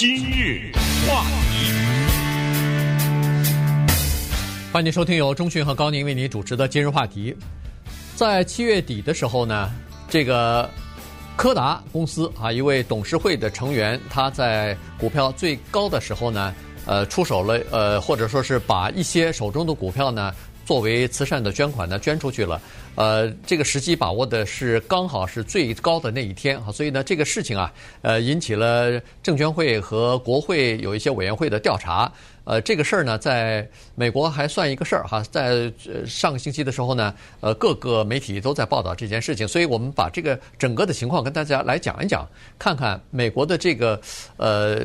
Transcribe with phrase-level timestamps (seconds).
[0.00, 0.72] 今日
[1.06, 1.70] 话题，
[4.72, 7.36] 欢迎收听由钟讯和高宁为您主持的今日话题。
[8.16, 9.70] 在七月底的时候呢，
[10.08, 10.66] 这个
[11.36, 16.54] 柯达公司啊，一位董事会的成员，他在股票最高的时候呢，
[16.86, 20.34] 呃，出手了，呃，或者说是把一些手中的股票呢。
[20.64, 22.62] 作为慈善的捐款呢，捐出去了。
[22.96, 27.72] 呃，这个时机把握的是刚好是最高的那一天啊，所以呢，这个事情啊，
[28.02, 32.12] 呃，引起了证监会和国会有一些委员会的调查。
[32.44, 35.22] 呃，这个事儿呢，在美国还算一个事儿哈。
[35.30, 35.72] 在
[36.04, 44.00] 上个星期的时候呢，呃，各个媒体都在报道这件事情，所以我们把这个整个的情况跟大家来讲一讲，看看美国的这个
[44.36, 44.84] 呃，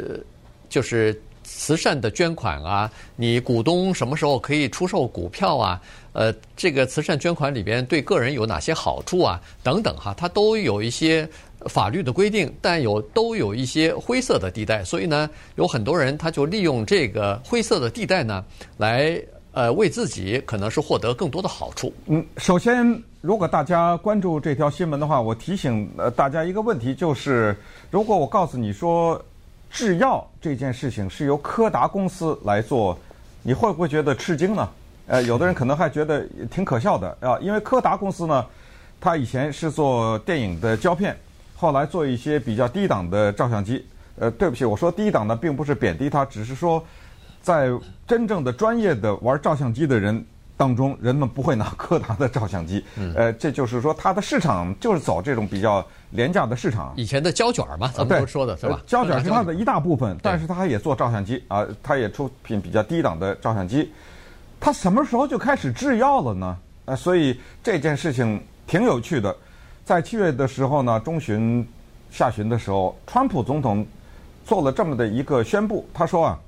[0.70, 1.20] 就是。
[1.46, 5.80] 慈善的捐款啊，你股东什么时候可以出售股票啊？
[6.12, 9.40] 呃，这个慈善捐款里边对个人有哪些好处啊？
[9.64, 11.28] 等等哈，它都有一些
[11.68, 14.84] 法律的规定，但有都有一些灰色的地带。
[14.84, 18.44] 所以呢，有很多人他就利用这个灰色的地带呢，
[18.78, 21.94] 来呃为自己可能是获得更多的好处。
[22.08, 27.56] 嗯，首先，如果大家关注这条新闻的话，我提醒呃大家一个问题，就是
[27.92, 29.22] 如果我告诉你说。
[29.76, 32.98] 制药这件事情是由柯达公司来做，
[33.44, 34.70] 你会不会觉得吃惊呢？
[35.08, 38.46] 呃，有的人可能还觉得挺可笑的啊，因为柯达公司呢，
[39.02, 41.14] 它以前是做电影的胶片，
[41.58, 43.86] 后来做一些比较低档的照相机。
[44.18, 46.82] 呃，对不起，我说低档呢，并不是贬低它，只是说，
[47.42, 47.70] 在
[48.08, 50.26] 真正的专业的玩照相机的人
[50.58, 52.84] 当中，人们不会拿柯达的照相机。
[53.16, 55.86] 呃，这就是说，它的市场就是走这种比较。
[56.12, 58.82] 廉价的市场，以前的胶卷嘛，咱们都说的是吧？
[58.88, 63.92] 胶卷是它的一大部分，但是它也做照相机啊，它也出品比较低档的照相机。
[64.58, 66.58] 它什么时候就开始制药了呢？
[66.86, 69.36] 呃，所以这件事情挺有趣的。
[69.84, 71.68] 在七月的时候呢，中旬、
[72.12, 73.86] 下旬的时候，川普总统
[74.46, 76.40] 做了这么的一个宣布，他说啊，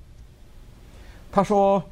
[1.30, 1.84] 他说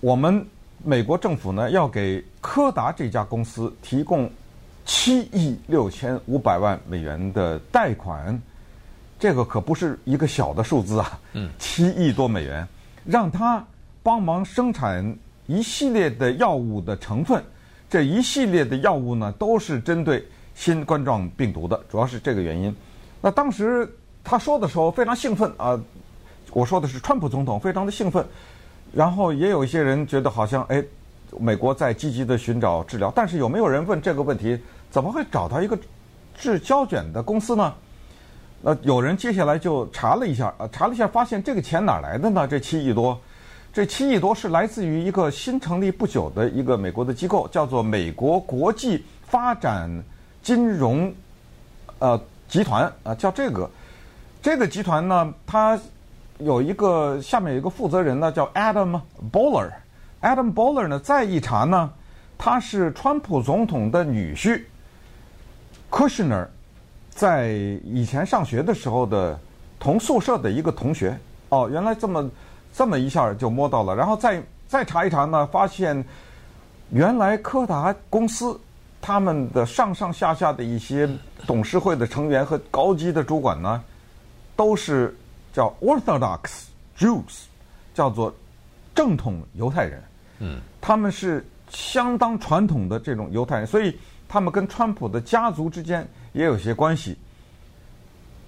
[0.00, 0.46] 我们
[0.84, 4.30] 美国政府呢要给柯达这家公司提供。
[4.86, 8.38] 七亿六千五百万美元的贷款，
[9.18, 11.18] 这个可不是一个小的数字啊！
[11.32, 12.68] 嗯，七亿多美元，
[13.02, 13.64] 让他
[14.02, 17.42] 帮忙生产一系列的药物的成分。
[17.88, 20.22] 这一系列的药物呢，都是针对
[20.54, 22.76] 新冠状病毒的，主要是这个原因。
[23.22, 23.90] 那当时
[24.22, 25.80] 他说的时候非常兴奋啊！
[26.52, 28.22] 我说的是川普总统，非常的兴奋。
[28.94, 30.82] 然后也有一些人觉得好像哎。
[31.36, 34.56] 美国在积极的寻找治疗，但是有没有人问这个问题？
[34.88, 35.76] 怎么会找到一个
[36.38, 37.74] 制胶卷的公司呢？
[38.62, 42.46] 呃，有人接下来就查了一下，呃，查了一下，发现这个钱哪来的呢？
[42.46, 43.18] 这七亿多，
[43.72, 49.90] 这七亿多是来自于一个新成立不久的一个美国的机构，叫做美国国际发展
[50.40, 51.12] 金融
[51.98, 53.68] 呃集团啊，叫这个
[54.40, 55.76] 这个集团呢，它
[56.38, 59.00] 有一个下面有一个负责人呢，叫 Adam
[59.30, 59.70] Bowler。
[60.20, 61.90] Adam Bowler 呢，再一查呢，
[62.36, 64.62] 他是川普总统的女婿
[65.90, 66.46] ，Kushner，
[67.10, 67.48] 在
[67.84, 69.38] 以前上学的时候的
[69.78, 71.16] 同宿舍的一个同学。
[71.50, 72.30] 哦，原来这么
[72.72, 73.94] 这么一下就摸到了。
[73.94, 76.04] 然后再再查一查呢，发现
[76.90, 78.58] 原来柯达公司
[79.00, 81.08] 他们的上上下下的一些
[81.46, 83.80] 董事会的成员和高级的主管呢，
[84.56, 85.14] 都是
[85.54, 86.64] 叫 Orthodox
[86.98, 87.44] Jews，
[87.94, 88.34] 叫做
[88.94, 90.02] 正统犹太人。
[90.40, 93.96] 嗯，他们是相当传统的这种犹太人，所以
[94.28, 97.16] 他们跟川普的家族之间也有些关系。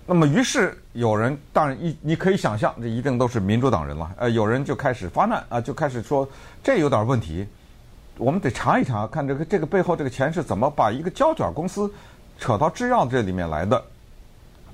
[0.05, 4.13] 那么，于是有人当然一你可以想象，这一定都是民主党人了。
[4.19, 6.29] 呃，有人就开始发难啊，就开始说
[6.63, 7.47] 这有点问题，
[8.19, 11.93] 我们得查一查，看这个这个背后这个钱是怎么把一个胶卷公司
[12.39, 13.81] 扯到制药这里面来的。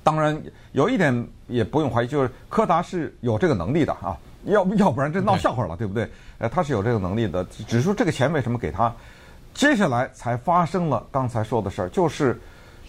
[0.03, 0.39] 当然，
[0.73, 4.17] 有一点也不用怀疑，就是柯达是有这个能力的啊。
[4.45, 6.05] 要要不然这闹笑话了，对不对？
[6.37, 7.45] 呃，他是有这个能力的。
[7.45, 8.93] 只是说这个钱为什么给他？
[9.53, 12.37] 接下来才发生了刚才说的事儿，就是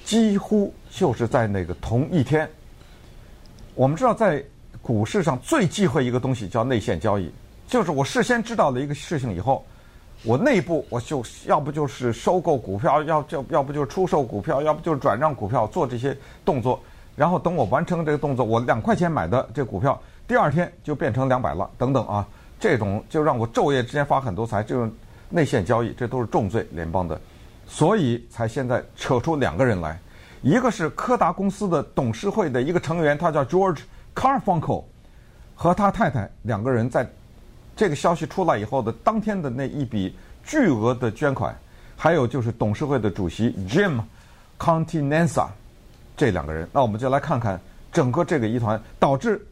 [0.04, 2.50] 几乎就是在那个同一天。
[3.76, 4.42] 我们知道，在
[4.82, 7.31] 股市上最忌讳一个东西叫内线交易，
[7.69, 9.64] 就是我事先知道了一个事情以后，
[10.25, 16.82] 我内部我就要不就是收购股票，要要要不就是出售股票，要不就是转让股票，做这些动作。
[17.16, 20.00] 然后等我完成这个动作，我两块钱买的这股票。
[20.26, 22.26] 第二天就变成两百了，等等啊，
[22.58, 24.90] 这种就让我昼夜之间发很多财，这种
[25.28, 27.20] 内线交易，这都是重罪，联邦的，
[27.66, 30.00] 所以才现在扯出两个人来，
[30.40, 33.81] 一个是柯达公司的董事会的一个成员，他叫 George
[34.14, 34.82] Carfunkel，
[35.55, 37.06] 和他太太两个人在
[37.76, 41.55] 这个消息出来以后的当天的那一笔巨额的捐款，
[41.96, 44.00] 还有就是董事会的主席 Jim
[44.58, 45.49] Continenza
[46.16, 47.61] 这两个人，那我们就来看看
[47.93, 49.46] 整个这个疑团导致。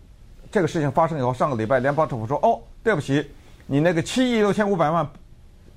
[0.50, 3.26] 这个事情发生以后，上个礼拜联邦政府说：“哦，对不起，
[3.64, 5.08] 你那个七亿六千五百万，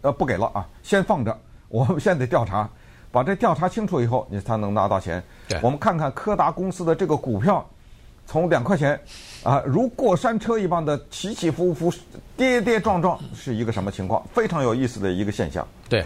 [0.01, 1.39] 呃，不给了啊，先放着，
[1.69, 2.69] 我们现在得调查，
[3.09, 7.65] 把这调查清楚以后，你才能拿到钱。”对，我们看看柯达公司的这个股票，
[8.25, 8.99] 从两块钱
[9.43, 11.89] 啊，如过山车一般的起起伏伏、
[12.35, 14.21] 跌跌撞撞，是一个什么情况？
[14.33, 15.65] 非常有意思的一个现象。
[15.87, 16.05] 对。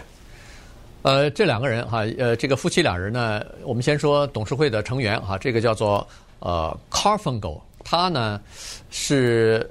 [1.02, 6.06] 呃，这两个人哈，呃，这个夫妻俩人呢，我们先说董事会的成员哈，这个叫做
[6.40, 8.38] 呃 c a r f u n g o 他呢
[8.90, 9.68] 是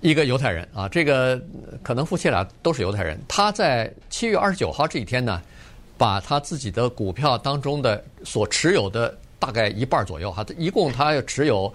[0.00, 1.38] 一个犹太人啊，这个
[1.82, 3.20] 可能夫妻俩都是犹太人。
[3.28, 5.42] 他在七月二十九号这一天呢，
[5.98, 11.70] 把他自己的股票当中的所持有的大概一半左右哈，一共他持有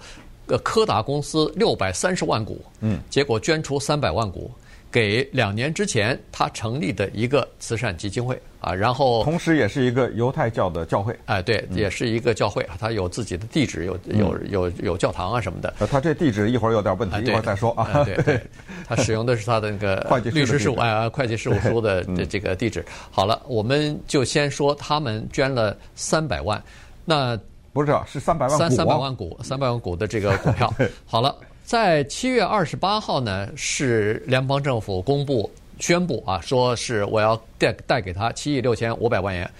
[0.46, 4.50] 个柯达公司六百三十万股，嗯，结果捐出三百万股。
[4.90, 15.72] 给两年之前他成立的一个慈善基金会啊，然后同时也是一个犹太教的教会，哎，对，也是一个教会啊，他有自己的地址，有有有有教堂啊什么的。
[15.90, 18.02] 他这地址一会儿有点问题，一会儿再说啊。
[18.04, 18.40] 对对，
[18.88, 19.96] 他使用的是他的那个
[20.32, 22.84] 律师事务啊，会计事务所的 这个地址。
[23.10, 26.62] 好了，我们就先说他们捐了三百万，
[27.04, 27.38] 那
[27.72, 30.72] 不是是三百万三三百万股，三百万股的这个股票。
[31.04, 31.36] 好了。
[31.66, 39.50] 在七月二十八号呢，是联邦政府公布宣布啊，说是我要贷贷给他七亿六千五百万元。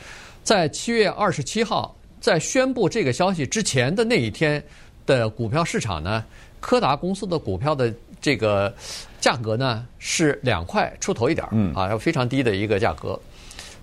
[0.43, 4.63] 在七月二十七号，在宣布这个消息之前的那一天
[5.07, 6.25] 的股票市场呢，
[6.61, 8.73] 柯达公司的股票的这个
[9.21, 13.19] 价格呢是两块出头一点儿，啊，非常低的一个价格。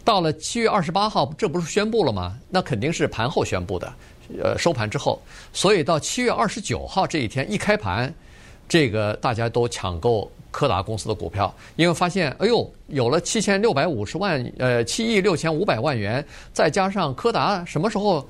[0.03, 2.37] 到了七月二十八号，这不是宣布了吗？
[2.49, 3.93] 那肯定是盘后宣布的。
[4.41, 8.13] 呃，收盘之后，所以到七月二十九号这一天一开盘，
[8.71, 18.25] 这个大家都抢购柯达公司的股票，因为发现，哎呦，有了七千六百五十万，呃，七亿六千五百万元，再加上柯达什么时候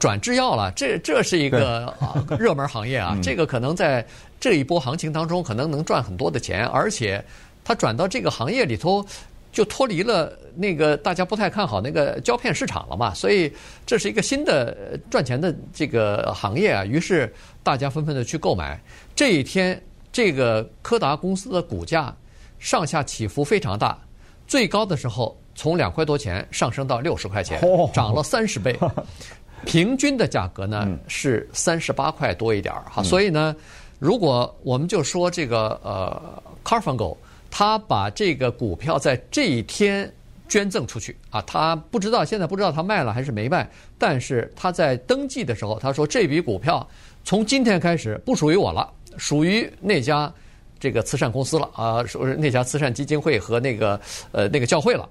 [0.00, 1.94] 转制药了，这这是一个
[2.38, 4.02] 热门行业啊， 这个可能在
[4.40, 7.22] 这一波行情当中，可能能赚很多的钱，而且
[7.62, 9.04] 它转到这个行业里头。
[9.52, 13.52] 就脱离了那个大家不太看好那个胶片市场了嘛，所以
[13.84, 16.86] 这是一个新的赚钱的这个行业啊。
[16.86, 17.30] 于是
[17.62, 18.80] 大家纷纷的去购买。
[19.14, 19.80] 这一天，
[20.10, 22.14] 这个柯达公司的股价
[22.58, 23.98] 上下起伏非常大，
[24.46, 27.60] 最高的时候从两块多钱上升到六十块钱，
[27.92, 28.78] 涨了三十倍。
[29.64, 33.02] 平均的价格呢是三十八块多一点儿哈。
[33.02, 33.54] 所以呢，
[33.98, 37.16] 如果我们就说这个呃，Carfunkel。
[37.54, 40.10] 他把这个股票在这一天
[40.48, 46.88] 捐赠出去啊，他不知道现在不知道他卖了还是没卖，但是他在登记的时候他说，这笔股票
[47.24, 50.32] 从今天开始不属于我了，属于那家
[50.78, 54.00] 这个慈善公司了啊，说是那家慈善基金会和那个
[54.32, 55.08] 呃那个教会了。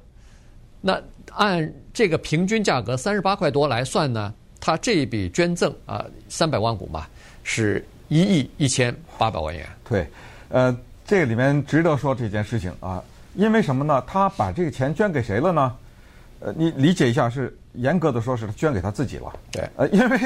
[0.82, 1.02] 那
[1.34, 7.06] 按这个平均价格三十八块多来算呢，他这一笔捐赠啊三百万股嘛，
[7.44, 9.66] 是一亿一千八百万元。
[9.88, 10.08] 对，
[10.50, 10.78] 呃。
[11.04, 13.04] 这个里面值得说这件事情啊，
[13.36, 14.02] 因为什么呢？
[14.08, 15.76] 他把这个钱捐给谁了呢？
[16.40, 19.34] 呃，你理解一下，是严格的说，是他捐给他自己了。
[19.52, 20.18] 对，呃，因为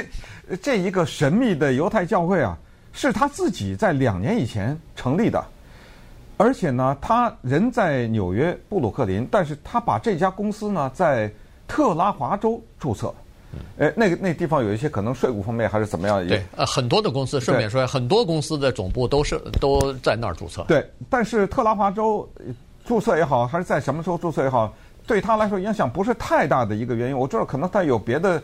[0.62, 2.56] 这一个神秘的犹太教会啊，
[2.96, 5.44] 是他自己在两年以前成立的，
[6.38, 11.30] 而且呢，他人在纽约布鲁克林，但是他把这家公司呢在
[11.68, 13.14] 特拉华州注册。
[13.78, 16.28] 哎，那个那地方有一些可能税务方面还是怎么样？
[16.28, 20.64] 对，呃，很多的公司，顺便说，很多公司的总部都是都在那儿注册。
[20.68, 22.30] 对，但是特拉华州
[22.86, 24.74] 注册也好，还是在什么时候注册也好，
[25.08, 27.18] 对他来说影响不是太大的一个原因。
[27.18, 28.42] 我知道可能他有别的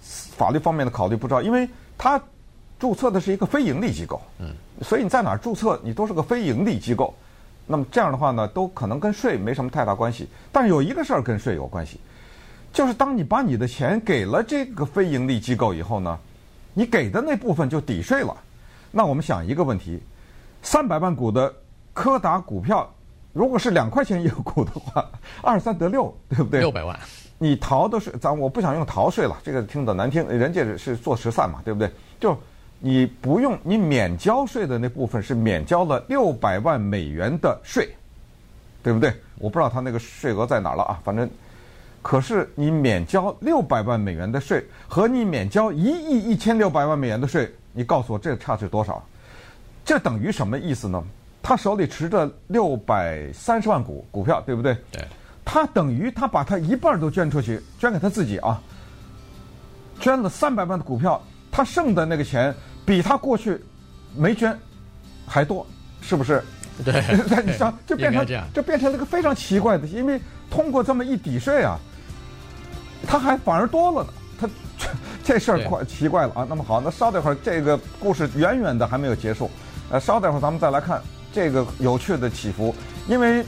[0.00, 1.68] 法律方面的考虑，不知道，因为
[1.98, 2.18] 他
[2.78, 7.14] 注册的是一个非盈利机构，嗯，所以你在哪儿注册，你都是个非盈利机构。
[7.66, 10.28] 那么这样的话呢，都可能跟税没什么太大关系。
[10.52, 12.00] 但是有一个事儿跟税有关系。
[12.70, 16.18] 就是当你把你的钱给了这个非盈利机构以后呢，
[16.74, 18.36] 你给的那部分就抵税了。
[18.90, 20.00] 那我们想一个问题：
[20.62, 21.52] 三百万股的
[21.94, 22.88] 柯达股票，
[23.32, 25.04] 如果是两块钱一个股的话，
[25.42, 26.60] 二三得六，对不对？
[26.60, 26.96] 六百万。
[27.38, 31.90] 你逃的税，咱我不想用逃税了，这个听得难听，人家是做慈善嘛，对不对？
[32.20, 32.38] 就
[32.80, 37.88] 你不用，你免交税的那部分是免交了六百万美元的税，
[38.82, 39.12] 对不对？
[39.38, 41.28] 我不知道他那个税额在哪儿了啊，反正。
[42.00, 49.04] 可是你免交六百万美元的税，和你免交一亿一千六百万美元的税，你告诉我这差距多少？
[49.84, 51.02] 这等于什么意思呢？
[51.42, 54.76] 他手里持着六百三十万股股票，对不对？
[54.92, 55.04] 对。
[55.44, 58.62] 他等于他把他一半都捐出去，捐给他自己啊。
[59.98, 61.20] 捐了三百万的股票，
[61.50, 62.54] 他剩的那个钱
[62.88, 63.60] 比他过去
[64.16, 64.58] 没捐
[65.26, 65.66] 还多，
[66.00, 66.42] 是不是？
[66.84, 66.94] 对。
[67.44, 70.20] 你想，就变成就变成了一个非常奇怪的，因为。
[70.50, 71.78] 通过这么一抵税啊，
[73.06, 74.08] 他还反而多了呢。
[74.40, 74.48] 他
[75.22, 76.46] 这事儿怪奇怪了啊。
[76.48, 79.50] 那么好，那稍等会儿，这个故事远远的还没有结束。
[79.90, 81.02] 呃，稍等会儿咱们再来看
[81.34, 82.74] 这个有趣的起伏，
[83.06, 83.44] 因为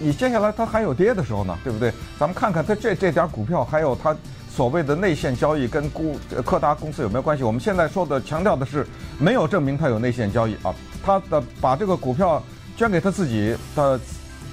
[0.00, 1.92] 你接下来它还有跌的时候呢，对不对？
[2.18, 4.12] 咱们看看它这这点股票，还有它
[4.54, 7.42] 所谓的内线交易跟估柯达公司有没有关系？
[7.42, 8.86] 我们现在说的强调的是
[9.18, 10.72] 没有证明他有内线交易啊，
[11.04, 12.40] 他的把这个股票
[12.76, 13.98] 捐给他自己的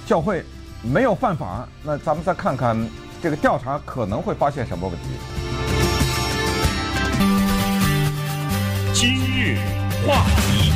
[0.04, 0.44] 教会
[0.82, 1.68] 没有犯法。
[1.84, 2.76] 那咱们再看看
[3.22, 5.04] 这个调查可能会发现什么问题。
[8.92, 9.56] 今日
[10.04, 10.72] 话题，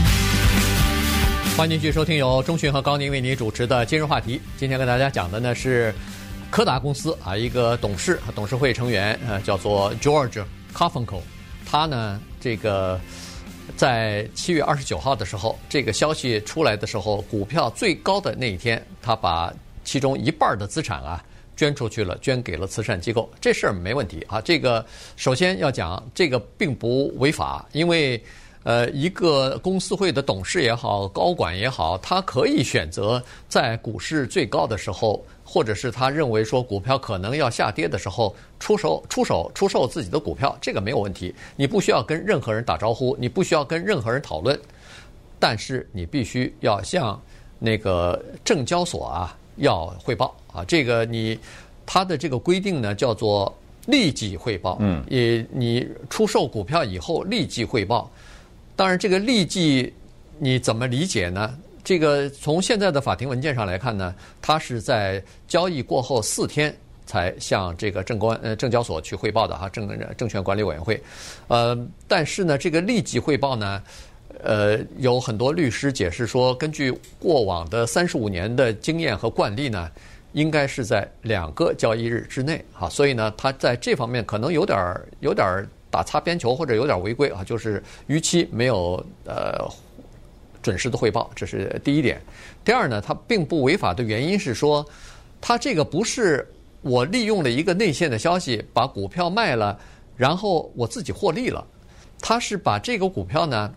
[1.56, 4.40] 欢迎继续收听由钟迅和高宁为您主持的今日话题。
[4.56, 5.92] 今天跟大家讲的呢是
[6.56, 11.20] 柯达公司啊，一个董事、董事会成员呃，叫做 George Karfunkel。
[11.66, 12.98] 他呢，这个
[13.76, 19.52] 在七月二十九号的时候，这个消息出来的时候，股票最高的那一天，他把
[19.84, 21.22] 其中一半的资产啊。
[21.58, 24.40] 捐出去了，捐给了慈善机构，这事儿没问题啊。
[24.40, 24.84] 这个
[25.16, 28.22] 首先要讲，这个并不违法，因为
[28.66, 41.32] 呃，一个公司会的董事也好，高管也好，他可以选择在股市最高的时候，或者是他认为说股票可能要下跌的时候，出手出手出售自己的股票，这个没有问题。
[41.54, 44.58] 你不需要跟任何人打招呼，你不需要跟任何人讨论，
[45.38, 47.22] 但是你必须要向
[47.60, 49.38] 那个证交所啊。
[49.58, 51.38] 要汇报啊，这个你
[51.86, 53.56] 他的这个规定呢，叫做
[53.86, 54.76] 立即汇报。
[54.80, 58.10] 嗯，也你出售股票以后立即汇报。
[58.76, 59.92] 当然，这个立即
[60.38, 61.58] 你怎么理解呢？
[61.82, 66.72] 这个从现在的法庭文件上来看呢，他是在交易过后四天
[67.06, 71.02] 才向这个证官呃证交所去汇报的哈，证证券管理委员会。
[71.48, 73.82] 呃，但是呢，这个立即汇报呢。
[74.44, 79.90] 呃，有很多律师解释说，根据过往的三十五年的经验和惯例呢，
[80.34, 89.66] 应该是在两个交易日之内哈，所以呢，他在这方面可能有点儿有点儿打擦边球或者有点违规啊，就是逾期没有呃
[90.60, 92.20] 准时的汇报，这是第一点。
[92.62, 94.86] 第二呢，他并不违法的原因是说，
[95.40, 96.46] 他这个不是
[96.82, 99.80] 我利用了一个内线的消息把股票卖了，
[100.18, 101.66] 然后我自己获利了，
[102.20, 103.72] 他是把这个股票呢。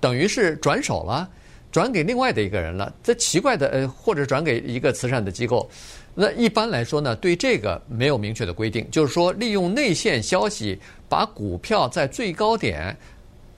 [0.00, 1.28] 等于是转手了，
[1.70, 2.92] 转给另外的一个人了。
[3.02, 5.68] 这奇怪的，呃，或者转给一个慈善的机构。
[6.14, 12.96] 那一般来说呢，对这个没有明确的规定，就是说利用内线消息把股票在最高点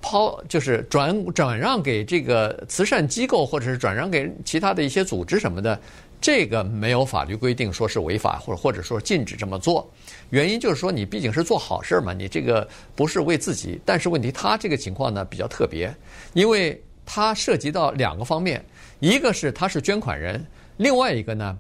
[0.02, 5.81] 抛，就是转转让给这个慈善机构，或者是转让给其他的一些组织什么的，
[6.21, 9.90] 这个没有法律规定说是违法，或者或者说禁止这么做。
[10.29, 13.81] 原因就是说，你毕竟是做好事嘛，你这个不是为自己。
[13.87, 15.90] 但是问题，他这个情况呢比较特别，
[16.35, 16.79] 因为
[17.12, 18.64] 他涉及到两个方面，
[19.00, 21.59] 一个是他是捐款人，另外一个呢，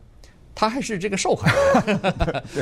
[0.54, 1.52] 他还是这个受款
[1.84, 2.00] 人。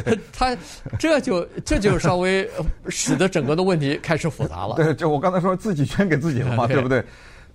[0.33, 0.57] 他
[0.99, 2.49] 这就这就稍微
[2.89, 4.75] 使得整个的问题开始复杂了。
[4.77, 7.05] 对，就我刚才说自己捐给自己了嘛， 对不对？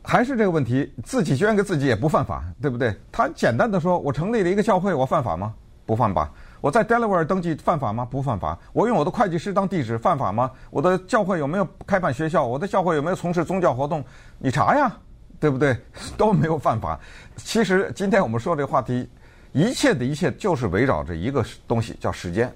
[0.04, 2.96] 还是这个问题，自己捐给自己也不犯法，对不对？
[3.12, 5.52] 他简单的说，我成立了一个教会，我犯法吗？
[5.84, 6.32] 不犯法。
[6.62, 8.06] 我在 Delaware 登记犯法吗？
[8.06, 8.56] 不犯法。
[8.72, 10.52] 我用我的会计师当地址犯法吗？
[10.70, 12.46] 我的教会有没有开办学校？
[12.46, 14.06] 我的教会有没有从事宗教活动？
[14.38, 14.96] 你查呀，
[15.44, 15.76] 对不对？
[16.16, 16.98] 都没有犯法。
[17.36, 19.06] 其实今天我们说这个话题，
[19.52, 22.50] 一切的一切就是围绕着一个东西，叫时间，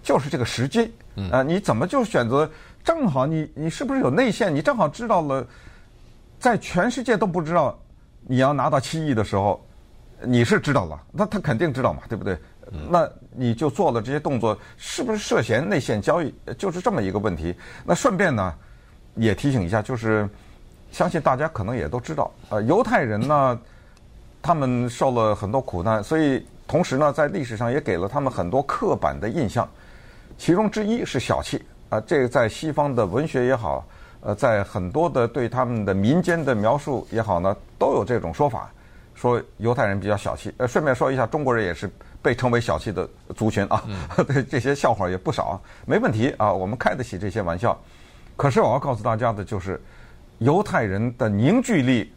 [0.00, 0.94] 就是这个时机。
[1.32, 2.48] 呃，你怎么就选择？
[2.84, 4.54] 正好你你是不是有内线？
[4.54, 5.44] 你正好知道了，
[6.38, 7.76] 在全世界都不知道
[8.28, 9.60] 你要拿到七亿的时候，
[10.22, 12.38] 你是知道了，那他肯定知道嘛，对不对？
[12.88, 16.32] 那你就做了这些动作，是不是涉嫌内线交易？
[16.56, 17.52] 就是这么一个问题。
[17.84, 18.54] 那顺便呢，
[19.16, 20.28] 也提醒一下，就是
[20.90, 23.58] 相信大家可能也都知道，呃，犹太人呢，
[24.42, 29.68] 他们受了很多苦难，所以同时呢，在历史上也给了他们很多刻板的印象，
[30.36, 31.56] 其中之一是小气
[31.88, 33.84] 啊，呃，这个在西方的文学也好，
[34.20, 38.70] 呃，在很多的对他们的民间的描述也好呢，都有这种说法，
[39.14, 40.52] 说犹太人比较小气。
[40.58, 41.90] 呃，顺便说一下，中国人也是。
[42.22, 43.82] 被称为小气的族群啊，
[44.28, 47.74] 对、嗯、这些笑话也不少，没问题啊，我们开得起这些玩笑。
[48.36, 49.80] 可是我要告诉大家的就是，
[50.40, 52.12] 犹太人的凝聚力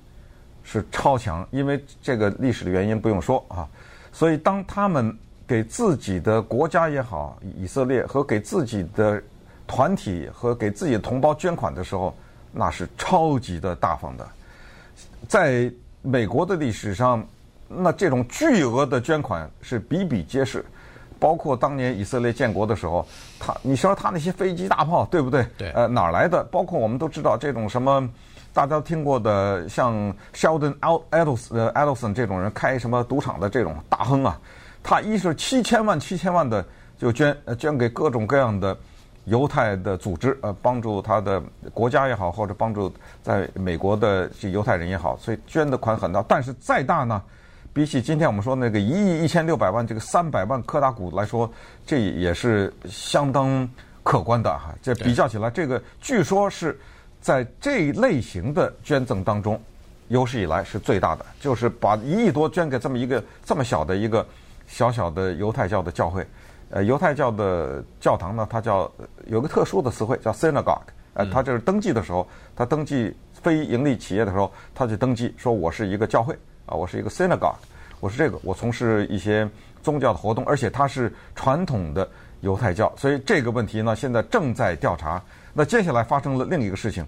[0.64, 3.66] 是超强，因为这个历史的原因不用说啊。
[4.12, 9.22] 所以当他们给自己的国家也好，以色列和给自己的
[9.66, 12.14] 团体和给自己的同胞捐款的时候，
[12.52, 14.28] 那是超级的大方的。
[15.28, 17.26] 在美国的历史上。
[17.76, 20.64] 那这种巨额的捐款是比比皆是，
[21.24, 23.08] 包括当年以色列建国的时候，
[23.40, 25.48] 他你说他那些飞机大炮对不对？
[25.58, 25.72] 对。
[25.72, 26.44] 呃，哪儿来的？
[26.52, 28.10] 包括我们都知道这种什么，
[28.52, 30.78] 大家都听过的，像 Sheldon
[31.12, 34.38] Adelson 呃 Adelson 这种人开什么赌场的这种大亨啊，
[34.84, 36.66] 他一是七千万七千万的
[36.98, 38.78] 就捐呃捐给各种各样的
[39.24, 41.42] 犹太的组织，呃，帮助他的
[41.74, 46.22] 国家也好，或者帮助在美国的这犹太人也好，所以捐的款很大。
[46.28, 47.22] 但是再大呢，
[47.74, 51.52] 比起今天我们说那个一亿一千六百万这个三百万科达股来说，
[51.88, 53.68] 这也是相当
[54.04, 54.76] 可观的哈。
[54.80, 56.80] 这比较起来，这个据说是
[57.20, 59.60] 在这一类型的捐赠当中，
[60.10, 64.24] 有史以来是最大的，就是把一亿多捐给这么一个这么小的一个
[64.68, 66.24] 小小的犹太教的教会。
[66.70, 68.92] 呃，犹太教的教堂呢，它叫
[69.26, 70.80] 有个特殊的词汇叫 synagogue。
[71.16, 77.56] 呃，它就是登记的时候，它登记非盈利企业的时候，它就登记说我是一个教会啊，我是一个 synagogue，
[78.00, 79.50] 我是这个，我从事一些
[79.82, 82.10] 宗教的活动，而且它是传统的
[82.42, 85.22] 犹太教，所以这个问题呢，现在正在调查。
[85.54, 87.06] 那接下来发生了另一个事情，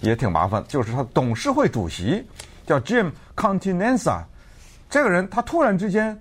[0.00, 2.24] 也挺麻烦，就是他董事会主席
[2.66, 4.22] 叫 Jim Continenza，
[4.88, 6.20] 这个人他突然之间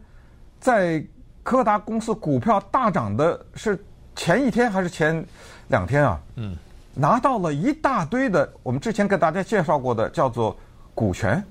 [0.60, 1.04] 在。
[1.44, 3.76] 柯达公司股票大涨的是
[4.16, 5.26] 前一天还是前
[5.70, 6.22] 两天啊？
[6.36, 6.56] 嗯，
[6.94, 10.56] 拿到了一大堆的，我们之前给大家介绍过的叫做
[10.94, 11.44] 股权。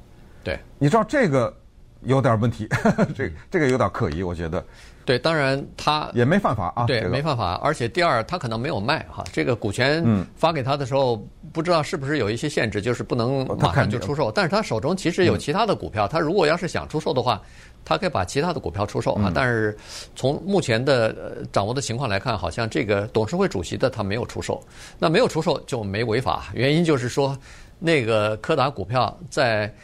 [0.43, 1.55] 对，你知道这个
[2.03, 4.65] 有点问题，呵 呵这这个有点可疑，我觉得。
[5.05, 6.85] 对，当然他也没犯法啊。
[6.87, 7.55] 对，没犯法。
[7.65, 10.05] 而且第二，他可能没有卖哈，这个股权
[10.37, 14.31] 发给他的时候，不知道是不是有一些限制，就是不能马上就出售。
[14.31, 17.41] 但是他手中其实有其他的股票，他如果要是想出售的话。
[17.83, 19.75] 他可以把其他的股票出售啊，但是
[20.15, 24.63] 从目前的掌握的情况来看，好像这个董事会主席的他没有出售，
[24.99, 27.37] 那没有出售就没违法，原因就是说
[27.79, 29.75] 那个柯达股票在。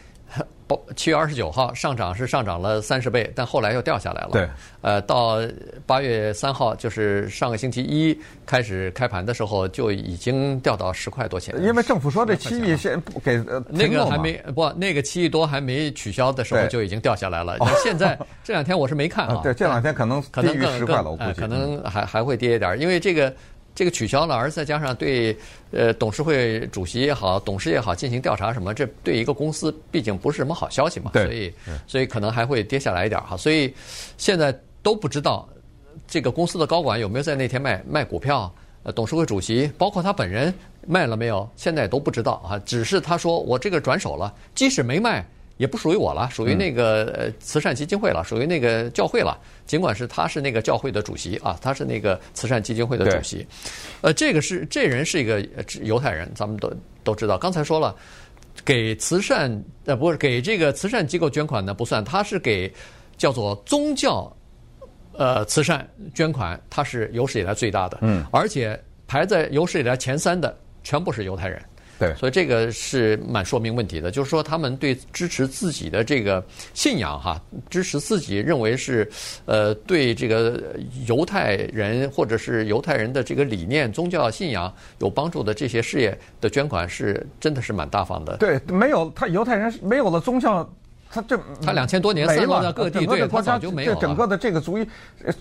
[0.96, 4.30] 七月二十九号上涨是上涨了三十倍，但后来又掉下来了。
[4.32, 4.48] 对，
[4.80, 5.38] 呃，到
[5.86, 11.54] 八月三号，就是上个星期一开始开盘的时候，就已经掉到十块多钱。
[11.62, 17.56] 因为政府说这七亿先不给，那个还没不，那个七亿多还没取消的时候就已经掉下来了。
[17.82, 23.32] 现在 这两天我是没看啊，对，这两天可能可能低于十块了，我估计可能还还会跌一点，因为这个。
[23.76, 25.36] 这个取消了，而再加上对
[25.70, 31.52] 呃董事会主席也好，董事也好进行调查什么，这对一个公司毕竟不是什么好消息嘛，所以
[31.86, 33.36] 所以可能还会跌下来一点哈。
[33.36, 33.72] 所以
[34.16, 35.46] 现在都不知道
[36.08, 38.50] 这个公司的高管有没有在那天卖卖股票，
[38.82, 40.52] 呃，董事会主席包括他本人
[40.86, 42.58] 卖了没有，现在都不知道啊。
[42.64, 45.22] 只是他说我这个转手了，即使没卖。
[45.56, 49.38] 也不属于我了，属于那个呃慈善基金会了，属于那个教会了。
[49.66, 53.46] 尽管是他是那个教会的主席啊，他是那个慈善基金会的主席。
[54.00, 55.40] 呃，这个是这人是一个
[55.82, 57.38] 犹太人，咱们都都知道。
[57.38, 57.96] 刚才说了，
[58.64, 59.50] 给慈善
[59.86, 62.72] 呃不是给这个慈善机构捐款呢不算，他是给
[63.16, 64.30] 叫做宗教
[65.14, 67.98] 呃慈善捐款，他是有史以来最大的。
[68.02, 71.60] 嗯，而且排在有史以来前三的全部是犹太人。
[71.98, 79.10] 对，所以这个是蛮说明问题的，就是说他们对支持自己的这个信仰哈，支持自己认为是
[79.46, 80.62] 呃对这个
[81.06, 88.36] 犹太人或者是犹太人的这个理念、宗教信仰有帮助的这些事业的捐款是真的是蛮大方的。
[88.36, 90.68] 对，没有他犹太人没有了宗教，
[91.10, 93.94] 他这他两千多年散落在各地，对，他早就没有了。
[93.94, 94.86] 这整个的这个族裔，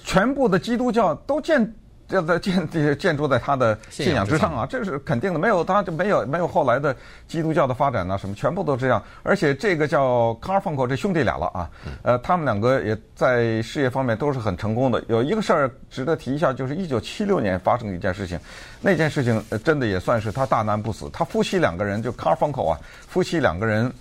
[0.05, 1.75] 全部的基督教都建。
[2.09, 5.39] 要在建建筑在他的信仰之上啊，这是肯定的。
[5.39, 6.95] 没有他就没有没有后来的
[7.27, 9.01] 基督教的发展呐，什么全部都这样。
[9.23, 11.69] 而且这个叫 Carfunkel 这兄弟俩了啊，
[12.03, 15.03] 呃，他们两个也在事业方面都是很成功的。
[15.07, 18.39] 有一个事儿值得提一下，就是一九七六年发生的一件事情，
[18.81, 21.09] 那件事情真的也算是他大难不死。
[21.11, 23.91] 他夫妻两个人就 Carfunkel 啊，夫妻两个人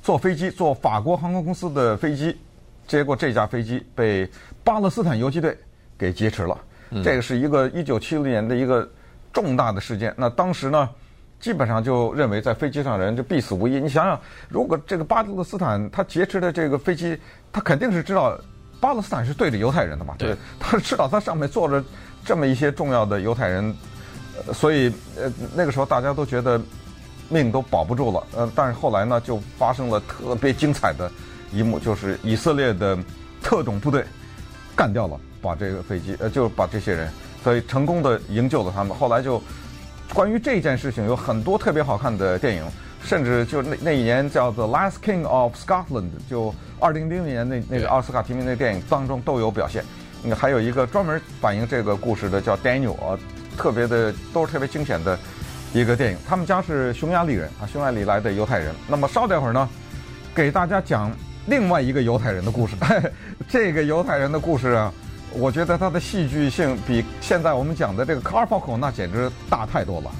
[0.00, 2.38] 坐飞机坐法国航空公司的飞机，
[2.86, 4.30] 结果这架飞机被
[4.62, 5.58] 巴勒斯坦游击队
[5.98, 6.56] 给劫持了。
[7.04, 8.88] 这个是一个一九七六年的一个
[9.32, 10.14] 重大的事件。
[10.16, 10.88] 那当时呢，
[11.40, 13.80] 基本上就认为在飞机上的人就必死无疑。
[13.80, 17.18] 你想想，如果这个巴勒斯坦他劫持的这个飞机，
[17.52, 18.38] 他肯定是知道
[18.80, 20.14] 巴勒斯坦是对着犹太人的嘛？
[20.18, 21.82] 对，他知道他上面坐着
[22.24, 23.74] 这么一些重要的犹太人，
[24.52, 26.60] 所以呃那个时候大家都觉得
[27.28, 28.26] 命都保不住了。
[28.36, 31.10] 呃，但是后来呢，就发生了特别精彩的
[31.52, 32.98] 一幕，就是以色列的
[33.42, 34.04] 特种部队
[34.78, 35.18] 干掉了。
[35.40, 37.08] 把这个飞机，呃，就把这些人，
[37.44, 38.96] 所以成功的营救了他们。
[38.96, 39.40] 后来就
[40.12, 42.64] 关于这件事情有很多特别好看的电影，
[43.04, 49.84] 甚至就那那一年叫《The Last King of Scotland》，就二零零零年那那个奥斯卡提名那电影当中都有表现。
[50.24, 53.16] 那还有一个专门反映这个故事的叫《Daniel》啊，
[53.56, 55.16] 特别的都是特别惊险的
[55.72, 56.18] 一个电影。
[56.28, 58.74] 他们家是匈牙利人啊，匈牙利来的犹太人。
[58.88, 59.68] 那么稍待会儿呢，
[60.34, 61.12] 给大家讲
[61.48, 62.76] 另外一个犹太人的故事。
[63.48, 64.92] 这个犹太人的故事啊。
[65.32, 70.10] 我觉得它的戏剧性比现在我们讲的这个 Carpool 那简直大太多了。